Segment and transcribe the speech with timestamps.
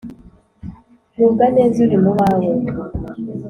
[1.17, 2.47] gubwa neza uri mu bawe